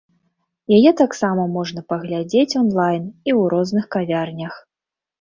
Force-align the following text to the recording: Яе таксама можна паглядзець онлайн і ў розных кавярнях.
Яе 0.77 0.91
таксама 1.01 1.45
можна 1.59 1.85
паглядзець 1.95 2.57
онлайн 2.63 3.03
і 3.29 3.31
ў 3.39 3.41
розных 3.55 3.85
кавярнях. 3.99 4.53